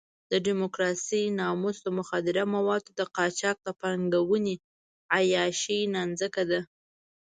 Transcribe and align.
د 0.31 0.33
ډیموکراسۍ 0.47 1.23
ناموس 1.39 1.77
د 1.83 1.87
مخدره 1.99 2.43
موادو 2.55 2.89
د 2.99 3.01
قاچاق 3.15 3.57
د 3.63 3.67
پانګې 3.81 4.55
عیاشۍ 5.15 5.79
نانځکه 5.95 6.41
ده. 6.51 6.59